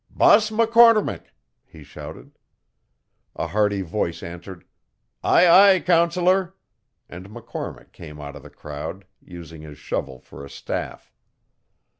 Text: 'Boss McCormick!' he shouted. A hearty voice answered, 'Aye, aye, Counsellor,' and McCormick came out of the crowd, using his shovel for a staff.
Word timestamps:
'Boss 0.09 0.49
McCormick!' 0.49 1.27
he 1.63 1.83
shouted. 1.83 2.31
A 3.35 3.45
hearty 3.45 3.83
voice 3.83 4.23
answered, 4.23 4.65
'Aye, 5.23 5.47
aye, 5.75 5.79
Counsellor,' 5.79 6.55
and 7.07 7.29
McCormick 7.29 7.91
came 7.91 8.19
out 8.19 8.35
of 8.35 8.41
the 8.41 8.49
crowd, 8.49 9.05
using 9.21 9.61
his 9.61 9.77
shovel 9.77 10.19
for 10.19 10.43
a 10.43 10.49
staff. 10.49 11.11